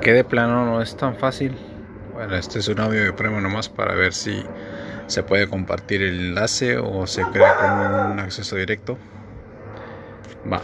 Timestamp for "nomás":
3.40-3.68